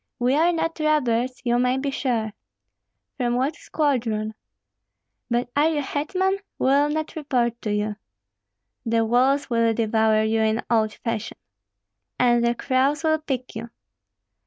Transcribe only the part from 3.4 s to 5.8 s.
squadron?" "But are